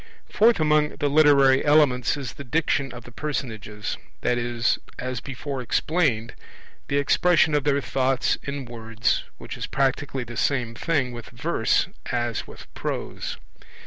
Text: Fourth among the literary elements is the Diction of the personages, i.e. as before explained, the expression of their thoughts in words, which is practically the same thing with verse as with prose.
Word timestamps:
Fourth 0.31 0.59
among 0.59 0.95
the 0.95 1.07
literary 1.09 1.63
elements 1.63 2.17
is 2.17 2.33
the 2.33 2.43
Diction 2.43 2.91
of 2.91 3.03
the 3.03 3.11
personages, 3.11 3.99
i.e. 4.23 4.61
as 4.97 5.19
before 5.19 5.61
explained, 5.61 6.33
the 6.87 6.97
expression 6.97 7.53
of 7.53 7.65
their 7.65 7.81
thoughts 7.81 8.35
in 8.41 8.65
words, 8.65 9.25
which 9.37 9.55
is 9.55 9.67
practically 9.67 10.23
the 10.23 10.37
same 10.37 10.73
thing 10.73 11.11
with 11.11 11.29
verse 11.29 11.85
as 12.07 12.47
with 12.47 12.65
prose. 12.73 13.37